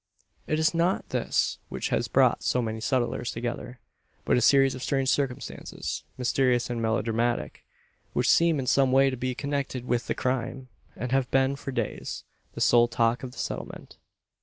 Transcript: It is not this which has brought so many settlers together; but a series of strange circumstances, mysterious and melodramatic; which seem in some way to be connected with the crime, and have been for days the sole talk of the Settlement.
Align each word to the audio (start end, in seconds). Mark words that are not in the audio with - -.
It 0.47 0.57
is 0.57 0.73
not 0.73 1.09
this 1.09 1.59
which 1.69 1.89
has 1.89 2.07
brought 2.07 2.41
so 2.41 2.59
many 2.59 2.81
settlers 2.81 3.29
together; 3.29 3.79
but 4.25 4.35
a 4.35 4.41
series 4.41 4.73
of 4.73 4.81
strange 4.81 5.09
circumstances, 5.09 6.05
mysterious 6.17 6.71
and 6.71 6.81
melodramatic; 6.81 7.63
which 8.13 8.27
seem 8.27 8.57
in 8.57 8.65
some 8.65 8.91
way 8.91 9.11
to 9.11 9.15
be 9.15 9.35
connected 9.35 9.85
with 9.85 10.07
the 10.07 10.15
crime, 10.15 10.69
and 10.95 11.11
have 11.11 11.29
been 11.29 11.55
for 11.55 11.71
days 11.71 12.23
the 12.55 12.61
sole 12.61 12.87
talk 12.87 13.21
of 13.21 13.31
the 13.33 13.37
Settlement. 13.37 13.97